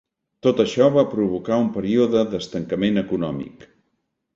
Tot 0.47 0.61
això 0.63 0.87
va 0.95 1.03
provocar 1.11 1.61
un 1.67 1.69
període 1.77 2.27
d'estancament 2.33 3.03
econòmic. 3.07 3.73